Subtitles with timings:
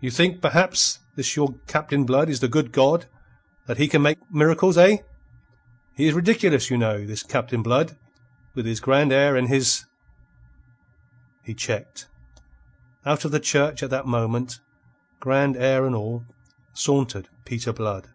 [0.00, 3.04] "You think, perhaps, this your Captain Blood is the good God.
[3.66, 5.02] That he can make miracles, eh?
[5.94, 7.94] He is ridiculous, you know, this Captain Blood;
[8.54, 9.84] with his grand air and his...."
[11.44, 12.06] He checked.
[13.04, 14.60] Out of the church at that moment,
[15.20, 16.24] grand air and all,
[16.72, 18.08] sauntered Peter Blood.